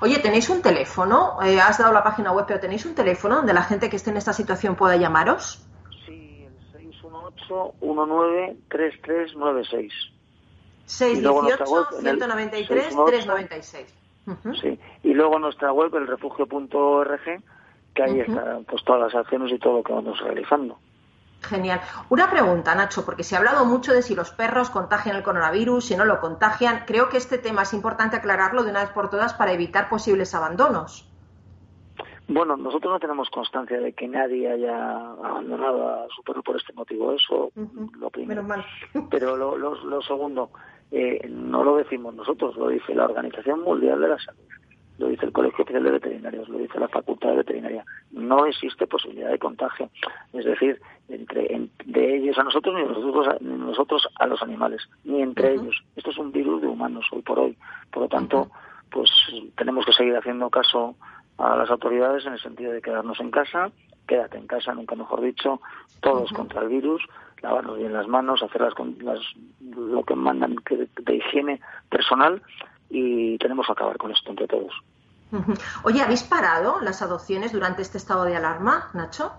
[0.00, 1.38] Oye, ¿tenéis un teléfono?
[1.42, 4.10] Eh, has dado la página web, pero ¿tenéis un teléfono donde la gente que esté
[4.10, 5.64] en esta situación pueda llamaros?
[6.06, 6.54] Sí, el
[7.48, 9.90] 618-193396.
[10.87, 13.87] 618-193-396.
[14.60, 17.42] Sí, y luego nuestra web, el refugio.org,
[17.94, 20.78] que ahí están pues, todas las acciones y todo lo que vamos realizando.
[21.44, 21.80] Genial.
[22.09, 25.85] Una pregunta, Nacho, porque se ha hablado mucho de si los perros contagian el coronavirus,
[25.85, 26.85] si no lo contagian.
[26.87, 30.35] Creo que este tema es importante aclararlo de una vez por todas para evitar posibles
[30.35, 31.09] abandonos.
[32.26, 36.72] Bueno, nosotros no tenemos constancia de que nadie haya abandonado a su perro por este
[36.72, 37.12] motivo.
[37.12, 37.50] Eso,
[37.98, 38.42] lo primero.
[38.42, 39.09] Menos mal.
[39.11, 40.50] Pero lo, lo, segundo,
[40.90, 44.40] eh, no lo decimos nosotros, lo dice la Organización Mundial de la Salud
[44.98, 47.85] lo dice el Colegio Oficial de Veterinarios, lo dice la Facultad de Veterinaria.
[48.12, 49.90] No existe posibilidad de contagio.
[50.33, 55.22] Es decir, entre de ellos a nosotros ni nosotros a, nosotros a los animales, ni
[55.22, 55.83] entre ellos.
[55.96, 57.57] Esto es un virus de humanos hoy por hoy.
[57.90, 58.48] Por lo tanto,
[58.90, 59.11] pues
[59.57, 60.94] tenemos que seguir haciendo caso
[61.38, 63.72] a las autoridades en el sentido de quedarnos en casa,
[64.07, 65.61] quédate en casa, nunca mejor dicho,
[66.00, 67.02] todos contra el virus,
[67.42, 69.20] lavarnos bien las manos, hacer las, las,
[69.76, 72.40] lo que mandan de higiene personal
[72.90, 74.73] y tenemos que acabar con esto entre todos.
[75.83, 79.33] Oye, ¿habéis parado las adopciones durante este estado de alarma, Nacho?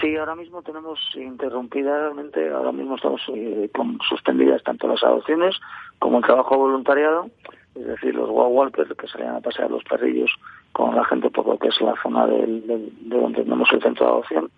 [0.00, 5.56] Sí, ahora mismo tenemos interrumpidamente, ahora mismo estamos eh, con suspendidas tanto las adopciones
[5.98, 7.28] como el trabajo voluntariado,
[7.74, 10.30] es decir, los wow walkers que salían a pasear los perrillos
[10.72, 14.06] con la gente por lo que es la zona del, de donde tenemos el centro
[14.06, 14.50] de adopción.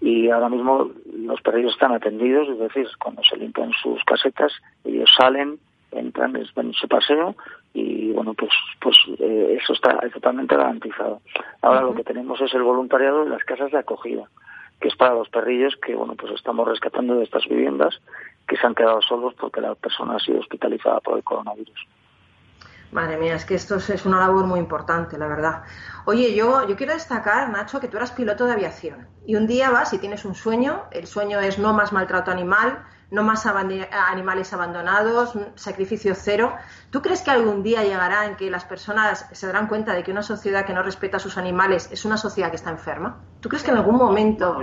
[0.00, 4.52] Y ahora mismo los perrillos están atendidos, es decir, cuando se limpian sus casetas,
[4.84, 5.58] ellos salen,
[5.94, 7.34] entran, les ven su paseo
[7.72, 11.20] y bueno, pues pues eh, eso está totalmente garantizado.
[11.62, 14.28] Ahora lo que tenemos es el voluntariado de las casas de acogida,
[14.80, 18.00] que es para los perrillos que bueno, pues estamos rescatando de estas viviendas
[18.46, 21.86] que se han quedado solos porque la persona ha sido hospitalizada por el coronavirus.
[22.94, 25.64] Madre mía, es que esto es una labor muy importante, la verdad.
[26.04, 29.70] Oye, yo, yo quiero destacar, Nacho, que tú eras piloto de aviación y un día
[29.70, 34.52] vas y tienes un sueño, el sueño es no más maltrato animal, no más animales
[34.52, 36.52] abandonados, sacrificio cero.
[36.90, 40.10] ¿Tú crees que algún día llegará en que las personas se darán cuenta de que
[40.10, 43.16] una sociedad que no respeta a sus animales es una sociedad que está enferma?
[43.40, 44.60] ¿Tú crees que en algún momento...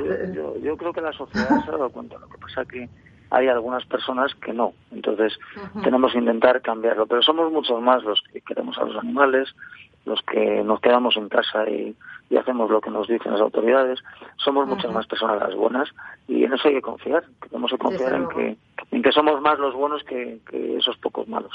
[0.61, 2.17] yo, creo que la sociedad se ha dado cuenta.
[2.17, 2.89] Lo que pasa es que
[3.29, 4.73] hay algunas personas que no.
[4.91, 5.33] Entonces,
[5.81, 7.07] tenemos que intentar cambiarlo.
[7.07, 9.47] Pero somos muchos más los que queremos a los animales,
[10.05, 11.95] los que nos quedamos en casa y,
[12.37, 13.99] hacemos lo que nos dicen las autoridades.
[14.37, 15.89] Somos muchas más personas las buenas
[16.29, 17.25] y en eso hay que confiar.
[17.49, 18.57] Tenemos que confiar en que,
[18.91, 21.51] en que somos más los buenos que, que esos pocos malos.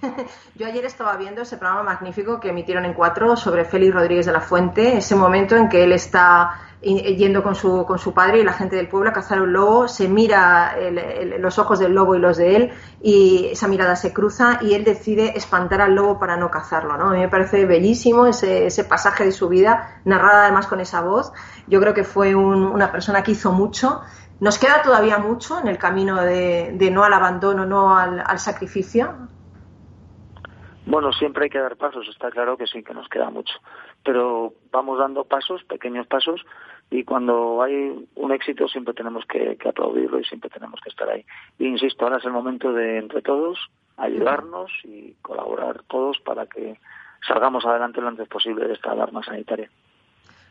[0.54, 4.32] Yo ayer estaba viendo ese programa magnífico que emitieron en cuatro sobre Félix Rodríguez de
[4.32, 8.44] la Fuente, ese momento en que él está yendo con su, con su padre y
[8.44, 10.76] la gente del pueblo a cazar un lobo, se mira
[11.38, 14.84] los ojos del lobo y los de él y esa mirada se cruza y él
[14.84, 16.98] decide espantar al lobo para no cazarlo.
[16.98, 17.08] ¿no?
[17.08, 21.00] A mí me parece bellísimo ese, ese pasaje de su vida, narrada además con esa
[21.00, 21.32] voz.
[21.66, 24.02] Yo creo que fue una persona que hizo mucho.
[24.40, 29.28] Nos queda todavía mucho en el camino de, no al abandono, no al sacrificio.
[30.86, 33.54] Bueno, siempre hay que dar pasos, está claro que sí, que nos queda mucho.
[34.04, 36.44] Pero vamos dando pasos, pequeños pasos,
[36.90, 41.24] y cuando hay un éxito siempre tenemos que, aplaudirlo y siempre tenemos que estar ahí.
[41.58, 43.58] Y insisto, ahora es el momento de, entre todos,
[43.96, 46.78] ayudarnos y colaborar todos para que
[47.26, 49.70] salgamos adelante lo antes posible de esta alarma sanitaria.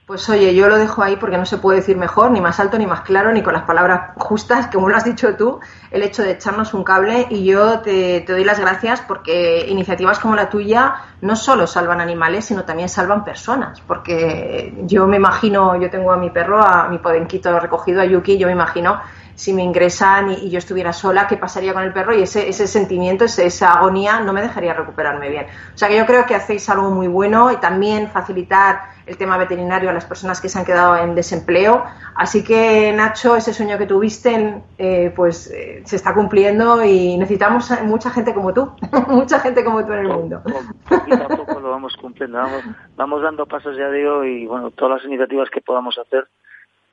[0.06, 2.78] Pues oye, yo lo dejo ahí porque no se puede decir mejor, ni más alto,
[2.78, 5.62] ni más claro, ni con las palabras justas, como lo has dicho tú,
[5.92, 7.26] el hecho de echarnos un cable.
[7.30, 12.44] Y yo te, doy las gracias porque iniciativas como la tuya no solo salvan animales,
[12.44, 13.80] sino también salvan personas.
[13.80, 18.38] Porque yo me imagino, yo tengo a mi perro, a mi podenquito recogido, a Yuki,
[18.38, 19.00] yo me imagino
[19.36, 22.68] si me ingresan y, yo estuviera sola, qué pasaría con el perro y ese, ese
[22.68, 25.48] sentimiento, esa agonía no me dejaría recuperarme bien.
[25.74, 29.38] O sea que yo creo que hacéis algo muy bueno y también facilitar el tema
[29.38, 31.84] veterinario a las personas que se han quedado en desempleo.
[32.16, 37.72] Así que, Nacho, ese sueño que tuviste, eh, pues eh, se está cumpliendo y necesitamos
[37.84, 38.72] mucha gente como tú,
[39.08, 40.42] mucha gente como tú en el mundo.
[40.88, 42.64] Poquito a poco lo vamos cumpliendo, vamos,
[42.96, 46.28] vamos dando pasos, ya digo, y bueno, todas las iniciativas que podamos hacer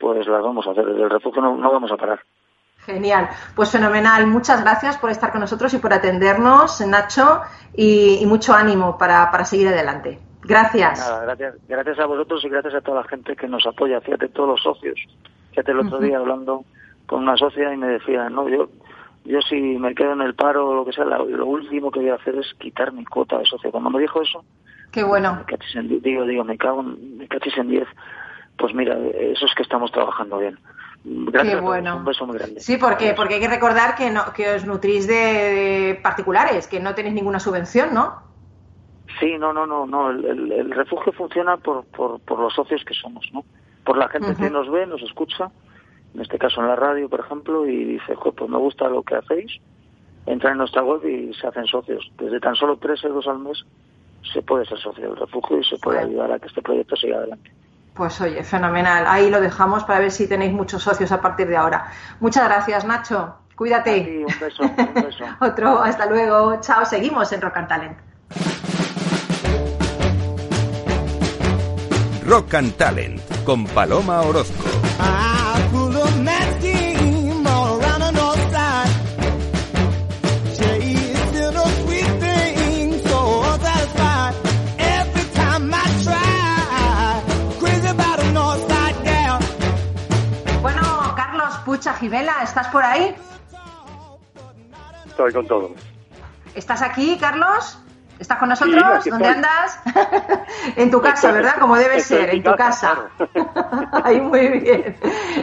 [0.01, 0.85] pues las vamos a hacer.
[0.85, 2.19] Desde el refugio no, vamos a parar.
[2.79, 4.25] Genial, pues fenomenal.
[4.25, 7.41] Muchas gracias por estar con nosotros y por atendernos, Nacho,
[7.75, 10.19] y, mucho ánimo para, para, seguir adelante.
[10.41, 11.21] Gracias.
[11.23, 11.55] gracias.
[11.69, 14.01] Gracias a vosotros y gracias a toda la gente que nos apoya.
[14.01, 14.99] Fíjate, todos los socios.
[15.51, 16.65] Fíjate, el otro día hablando
[17.05, 18.69] con una socia y me decía, no, yo
[19.23, 22.09] yo si me quedo en el paro o lo que sea, lo, último que voy
[22.09, 23.69] a hacer es quitar mi cuota de socio.
[23.69, 24.43] Cuando me dijo eso,
[24.91, 25.45] Qué bueno.
[25.75, 27.87] Me digo, digo, me cago en, me cachis en diez
[28.61, 30.59] pues mira, eso es que estamos trabajando bien.
[31.03, 31.97] Gracias Qué bueno.
[31.97, 32.59] un beso muy grande.
[32.59, 36.93] Sí, porque, porque hay que recordar que, no, que os nutrís de, particulares, que no
[36.93, 38.21] tenéis ninguna subvención, ¿no?
[39.19, 40.11] Sí, no, no, no, no.
[40.11, 43.43] El, refugio funciona por, por, por, los socios que somos, ¿no?
[43.83, 45.49] Por la gente que nos ve, nos escucha,
[46.13, 49.15] en este caso en la radio, por ejemplo, y dice, pues me gusta lo que
[49.15, 49.59] hacéis,
[50.27, 52.11] entran en nuestra web y se hacen socios.
[52.19, 53.65] Desde tan solo tres euros al mes
[54.31, 57.17] se puede ser socio del refugio y se puede ayudar a que este proyecto siga
[57.17, 57.51] adelante.
[57.93, 59.05] Pues oye, fenomenal.
[59.07, 61.91] Ahí lo dejamos para ver si tenéis muchos socios a partir de ahora.
[62.19, 63.35] Muchas gracias, Nacho.
[63.55, 64.25] Cuídate.
[64.25, 65.25] un beso, un beso.
[65.39, 66.59] Otro, hasta luego.
[66.61, 67.97] Chao, seguimos en Rock and Talent.
[72.25, 74.60] Rock and Talent con Paloma Orozco.
[91.89, 93.15] Gibela, ¿estás por ahí?
[95.07, 95.71] Estoy con todo.
[96.53, 97.80] ¿Estás aquí, Carlos?
[98.21, 99.03] ¿Estás con nosotros?
[99.05, 99.79] ¿Dónde andas?
[100.75, 101.55] en tu casa, ¿verdad?
[101.59, 103.09] Como debe ser, en, tu casa.
[104.03, 104.95] Ahí muy bien.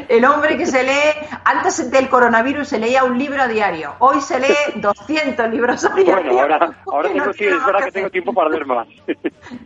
[0.08, 3.96] El hombre que se lee, antes del coronavirus se leía un libro a diario.
[3.98, 6.32] Hoy se lee 200 libros a diario.
[6.32, 8.86] Bueno, ahora, ahora no sí, es verdad que, tengo tiempo para leer más.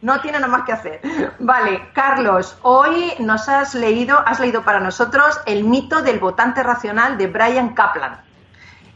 [0.01, 1.01] no tiene nada más que hacer.
[1.39, 7.19] Vale, Carlos, hoy nos has leído, has leído para nosotros El mito del votante racional
[7.19, 8.23] de Brian Kaplan.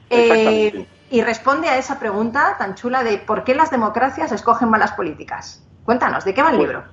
[0.08, 4.92] Eh, y responde a esa pregunta tan chula de por qué las democracias escogen malas
[4.92, 5.62] políticas.
[5.84, 6.84] Cuéntanos, ¿de qué va el pues, libro?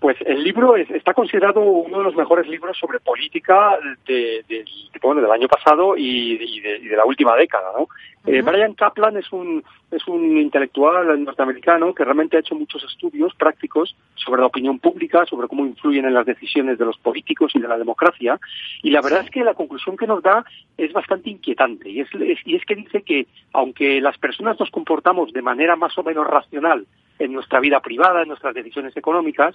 [0.00, 3.76] Pues el libro está considerado uno de los mejores libros sobre política
[4.06, 7.72] de, del año pasado y, de, la última década.
[7.76, 7.88] ¿no?
[8.26, 13.34] Eh, Brian Kaplan es un, es un intelectual norteamericano que realmente ha hecho muchos estudios
[13.34, 17.60] prácticos sobre la opinión pública, sobre cómo influyen en las decisiones de los políticos y
[17.60, 18.40] de la democracia.
[18.82, 20.44] Y la verdad es que la conclusión que nos da
[20.78, 21.90] es bastante inquietante.
[21.90, 22.08] Y es,
[22.44, 26.26] y es que dice que aunque las personas nos comportamos de manera más o menos
[26.26, 26.86] racional
[27.18, 29.54] en nuestra vida privada, en nuestras decisiones económicas,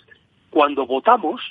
[0.51, 1.41] cuando votamos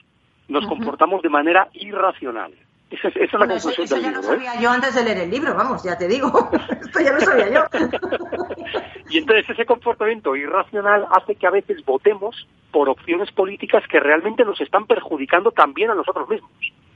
[0.49, 2.53] nos comportamos de manera irracional.
[2.91, 4.22] Esa es, la conclusión eso, eso ya lo ¿eh?
[4.22, 6.28] sabía yo antes de leer el libro, vamos, ya te digo.
[6.70, 7.64] Esto ya lo sabía yo.
[9.11, 14.45] y entonces ese comportamiento irracional hace que a veces votemos por opciones políticas que realmente
[14.45, 16.51] nos están perjudicando también a nosotros mismos.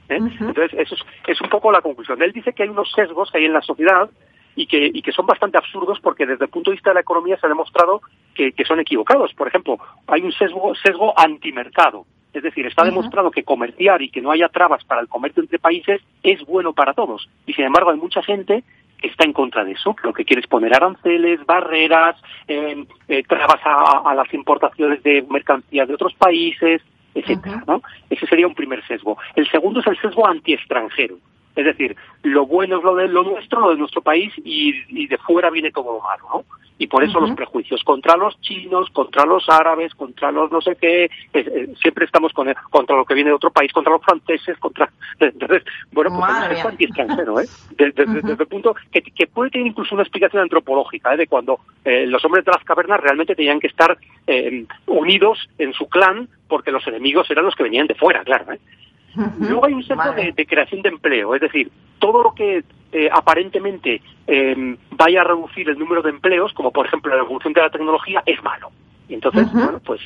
[0.07, 0.17] ¿eh?
[0.17, 2.21] Entonces, eso es, es un poco la conclusión.
[2.21, 4.09] Él dice que hay unos sesgos que hay en la sociedad
[4.55, 7.01] y que, y que son bastante absurdos porque desde el punto de vista de la
[7.01, 8.01] economía se ha demostrado
[8.33, 9.33] que, que son equivocados.
[9.33, 9.77] Por ejemplo,
[10.07, 12.05] hay un sesgo, sesgo antimercado.
[12.33, 15.59] Es decir, está demostrado que comerciar y que no haya trabas para el comercio entre
[15.59, 17.27] países es bueno para todos.
[17.45, 18.63] Y sin embargo, hay mucha gente
[19.01, 22.15] que está en contra de eso, lo que quiere es poner aranceles, barreras,
[22.47, 26.81] eh, eh, trabas a, las importaciones de mercancías de otros países,
[27.15, 27.81] etcétera, ¿no?
[28.09, 29.17] Ese sería un primer sesgo.
[29.35, 31.17] El segundo es el sesgo anti-extranjero.
[31.55, 35.17] Es decir, lo bueno es lo de lo nuestro, lo de nuestro país, y, de
[35.17, 36.45] fuera viene todo lo malo, ¿no?
[36.77, 40.75] Y por eso los prejuicios contra los chinos, contra los árabes, contra los no sé
[40.77, 44.57] qué, eh, siempre estamos con contra lo que viene de otro país, contra los franceses,
[44.57, 44.91] contra...
[45.19, 47.45] Entonces, bueno, pues es anti-extranjero, ¿eh?
[47.77, 51.17] Desde, el punto que, puede tener incluso una explicación antropológica, ¿eh?
[51.17, 53.95] De cuando eh, los hombres de las cavernas realmente tenían que estar
[54.25, 58.53] eh, unidos en su clan porque los enemigos eran los que venían de fuera, claro,
[58.53, 58.59] ¿eh?
[59.39, 64.01] Luego hay un sesgo de, creación de empleo, es decir, todo lo que eh, aparentemente
[64.27, 67.69] eh, vaya a reducir el número de empleos, como por ejemplo la evolución de la
[67.69, 68.71] tecnología, es malo.
[69.07, 70.01] Y entonces, bueno, pues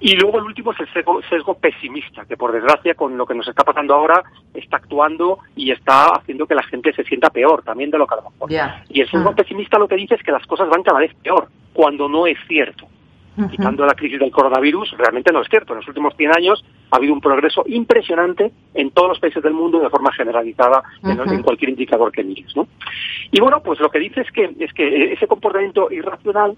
[0.00, 3.48] y luego el último es el sesgo, pesimista, que por desgracia con lo que nos
[3.48, 4.22] está pasando ahora
[4.52, 8.14] está actuando y está haciendo que la gente se sienta peor también de lo que
[8.14, 8.50] a lo mejor.
[8.90, 11.48] Y el sesgo pesimista lo que dice es que las cosas van cada vez peor,
[11.72, 12.86] cuando no es cierto
[13.50, 15.72] quitando la crisis del coronavirus, realmente no es cierto.
[15.72, 19.54] En los últimos 100 años ha habido un progreso impresionante en todos los países del
[19.54, 22.54] mundo de forma generalizada en, cualquier indicador que mires.
[22.56, 22.68] ¿no?
[23.30, 26.56] Y bueno, pues lo que dice es que, es que ese comportamiento irracional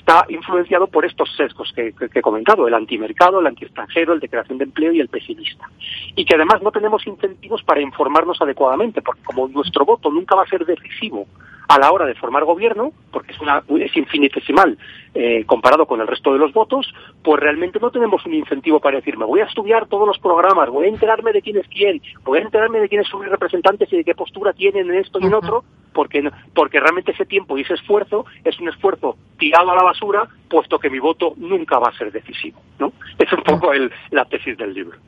[0.00, 4.58] está influenciado por estos sesgos que, he comentado, el antimercado, el antiextranjero, el de creación
[4.58, 5.68] de empleo y el pesimista.
[6.16, 10.42] Y que además no tenemos incentivos para informarnos adecuadamente, porque como nuestro voto nunca va
[10.42, 11.26] a ser decisivo
[11.68, 14.76] a la hora de formar gobierno, porque es, una, es infinitesimal
[15.14, 16.92] eh, comparado con el resto de los votos,
[17.22, 20.68] pues realmente no tenemos un incentivo para decir, me voy a estudiar todos los programas,
[20.70, 23.92] voy a enterarme de quién es quién, voy a enterarme de quiénes son mis representantes
[23.92, 25.62] y de qué postura tienen en esto y en otro,
[25.92, 30.28] porque, porque realmente ese tiempo y ese esfuerzo es un esfuerzo tirado a la basura,
[30.48, 32.60] puesto que mi voto nunca va a ser decisivo.
[32.78, 32.92] ¿no?
[33.18, 34.98] Es un poco el, la tesis del libro.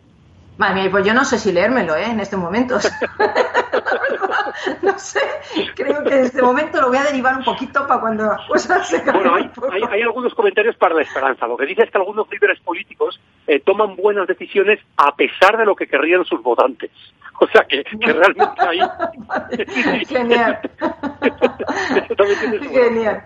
[0.58, 2.04] Madre pues yo no sé si leérmelo, ¿eh?
[2.04, 2.76] En este momento.
[4.82, 5.20] no sé,
[5.74, 8.88] creo que en este momento lo voy a derivar un poquito para cuando las cosas
[8.88, 9.50] se Bueno, hay,
[9.90, 11.46] hay, algunos comentarios para la esperanza.
[11.46, 15.64] Lo que dice es que algunos líderes políticos eh, toman buenas decisiones a pesar de
[15.64, 16.90] lo que querrían sus votantes.
[17.42, 18.78] O sea que, realmente ahí...
[20.06, 20.60] Genial.
[22.70, 23.22] Genial.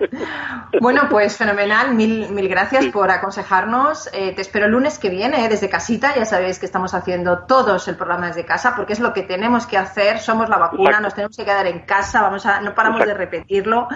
[0.80, 1.94] Bueno, pues fenomenal.
[1.94, 4.08] Mil, mil gracias por aconsejarnos.
[4.12, 6.14] Eh, te espero el lunes que viene, eh, desde casita.
[6.14, 9.66] Ya sabéis que estamos haciendo todos el programa desde casa porque es lo que tenemos
[9.66, 10.18] que hacer.
[10.18, 12.22] Somos la vacuna, nos tenemos que quedar en casa.
[12.22, 13.88] Vamos a, no paramos de repetirlo.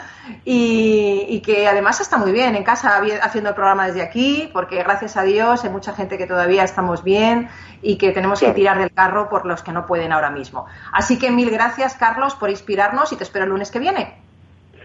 [0.44, 5.16] Y, que además está muy bien en casa haciendo el programa desde aquí porque gracias
[5.16, 7.48] a Dios hay mucha gente que todavía estamos bien
[7.80, 10.66] y que tenemos que tirar del carro por los que no pueden ahora mismo.
[10.92, 14.16] Así que mil gracias, Carlos, por inspirarnos y te espero el lunes que viene.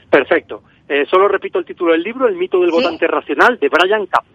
[0.09, 0.63] Perfecto.
[0.87, 4.25] Eh, solo repito el título del libro, El mito del votante racional, de Brian Kapp.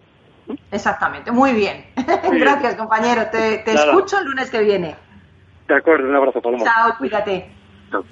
[0.71, 1.85] Exactamente, muy bien.
[2.33, 3.27] gracias, compañero.
[3.31, 4.95] Te, escucho el lunes que viene.
[5.67, 6.63] De acuerdo, un abrazo, Paloma.
[6.63, 7.49] Chao, cuídate.
[7.89, 8.03] Chao.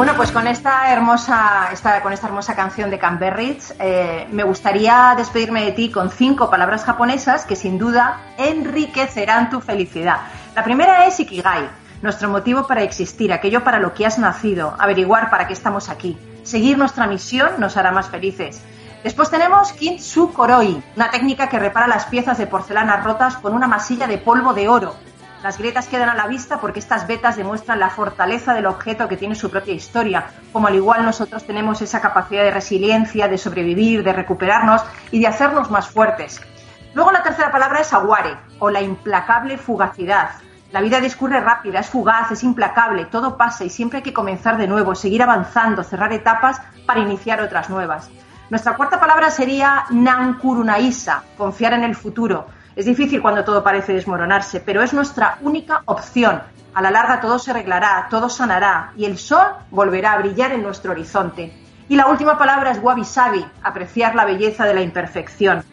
[0.00, 5.12] Bueno, pues con esta hermosa, esta, con esta hermosa canción de Canberridge, eh, me gustaría
[5.14, 10.20] despedirme de ti con cinco palabras japonesas que sin duda enriquecerán tu felicidad.
[10.56, 11.68] La primera es Ikigai,
[12.00, 16.16] nuestro motivo para existir, aquello para lo que has nacido, averiguar para qué estamos aquí.
[16.44, 18.62] Seguir nuestra misión nos hará más felices.
[19.04, 24.06] Después tenemos Kintsukoroi, una técnica que repara las piezas de porcelana rotas con una masilla
[24.06, 24.96] de polvo de oro
[25.42, 29.16] las grietas quedan a la vista porque estas vetas demuestran la fortaleza del objeto que
[29.16, 34.04] tiene su propia historia, como al igual nosotros tenemos esa capacidad de resiliencia, de sobrevivir,
[34.04, 36.42] de recuperarnos y de hacernos más fuertes.
[36.92, 40.30] Luego la tercera palabra es aguare, o la implacable fugacidad.
[40.72, 44.58] La vida discurre rápida, es fugaz, es implacable, todo pasa y siempre hay que comenzar
[44.58, 48.10] de nuevo, seguir avanzando, cerrar etapas para iniciar otras nuevas.
[48.50, 52.46] Nuestra cuarta palabra sería nankurunaisa, confiar en el futuro
[52.76, 56.42] es difícil cuando todo parece desmoronarse, pero es nuestra única opción.
[56.72, 60.62] A la larga todo se arreglará, todo sanará y el sol volverá a brillar en
[60.62, 61.52] nuestro horizonte.
[61.88, 65.64] Y la última palabra es wabi sabi, apreciar la belleza de la imperfección.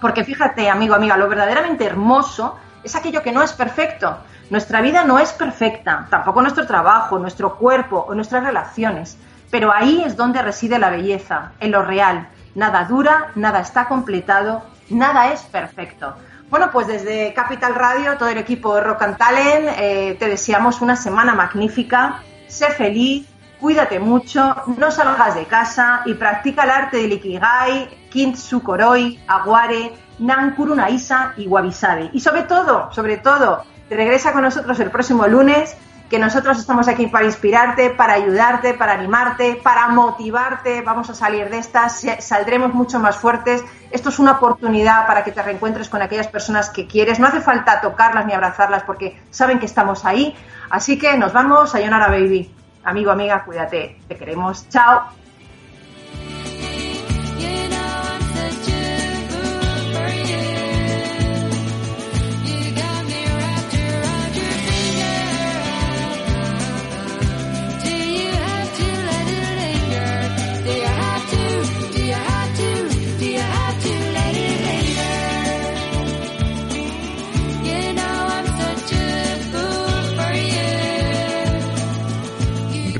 [0.00, 4.18] Porque fíjate, amigo, amiga, lo verdaderamente hermoso es aquello que no es perfecto.
[4.50, 9.16] Nuestra vida no es perfecta, tampoco nuestro trabajo, nuestro cuerpo o nuestras relaciones.
[9.50, 12.28] Pero ahí es donde reside la belleza, en lo real.
[12.56, 16.14] Nada dura, nada está completado, nada es perfecto.
[16.50, 20.80] Bueno, pues desde Capital Radio, todo el equipo de Rock and Talent, eh, te deseamos
[20.80, 22.22] una semana magnífica.
[22.46, 23.26] Sé feliz,
[23.60, 31.34] cuídate mucho, no salgas de casa y practica el arte del Ikigai, Kintsukoroi, Aguare, Nankurunaisa
[31.36, 31.72] y Wabi
[32.12, 35.76] Y sobre todo, sobre todo, regresa con nosotros el próximo lunes
[36.08, 40.82] que nosotros estamos aquí para inspirarte, para ayudarte, para animarte, para motivarte.
[40.82, 43.64] Vamos a salir de estas, saldremos mucho más fuertes.
[43.90, 47.18] Esto es una oportunidad para que te reencuentres con aquellas personas que quieres.
[47.18, 50.36] No hace falta tocarlas ni abrazarlas porque saben que estamos ahí.
[50.70, 52.54] Así que nos vamos a Baby.
[52.84, 53.98] Amigo, amiga, cuídate.
[54.06, 54.68] Te queremos.
[54.68, 55.23] Chao.